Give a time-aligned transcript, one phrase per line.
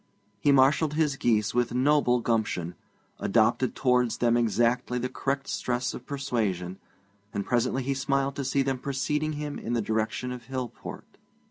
[0.39, 2.73] He marshalled his geese with notable gumption,
[3.19, 6.79] adopted towards them exactly the correct stress of persuasion,
[7.35, 11.19] and presently he smiled to see them preceding him in the direction of Hillport.